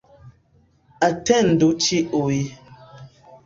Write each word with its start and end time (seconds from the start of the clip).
Atendu 1.09 1.69
ĉiuj 1.87 2.43